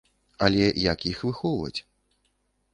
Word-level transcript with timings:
Але 0.45 0.65
як 0.91 1.05
іх 1.13 1.21
выхоўваць? 1.29 1.79